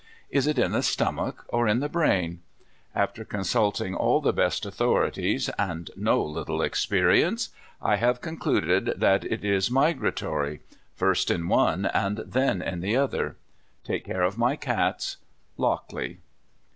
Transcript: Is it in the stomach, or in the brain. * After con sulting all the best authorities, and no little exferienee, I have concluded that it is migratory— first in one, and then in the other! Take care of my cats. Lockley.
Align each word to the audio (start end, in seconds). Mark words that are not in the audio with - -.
Is 0.31 0.47
it 0.47 0.57
in 0.57 0.71
the 0.71 0.81
stomach, 0.81 1.45
or 1.49 1.67
in 1.67 1.79
the 1.79 1.87
brain. 1.87 2.41
* 2.67 2.95
After 3.05 3.23
con 3.23 3.41
sulting 3.43 3.93
all 3.95 4.19
the 4.19 4.33
best 4.33 4.65
authorities, 4.65 5.47
and 5.59 5.91
no 5.95 6.23
little 6.23 6.57
exferienee, 6.61 7.49
I 7.83 7.97
have 7.97 8.19
concluded 8.19 8.93
that 8.97 9.23
it 9.23 9.45
is 9.45 9.69
migratory— 9.69 10.61
first 10.95 11.29
in 11.29 11.47
one, 11.47 11.85
and 11.85 12.17
then 12.17 12.63
in 12.63 12.79
the 12.79 12.95
other! 12.97 13.37
Take 13.83 14.03
care 14.05 14.23
of 14.23 14.39
my 14.39 14.55
cats. 14.55 15.17
Lockley. 15.55 16.17